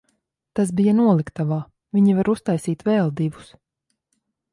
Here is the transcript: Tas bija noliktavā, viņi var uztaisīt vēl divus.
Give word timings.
Tas 0.59 0.69
bija 0.77 0.93
noliktavā, 0.99 1.59
viņi 1.97 2.15
var 2.21 2.31
uztaisīt 2.33 2.81
vēl 2.89 3.13
divus. 3.21 3.53